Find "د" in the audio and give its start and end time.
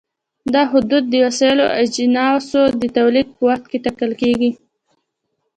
1.09-1.15, 2.81-2.83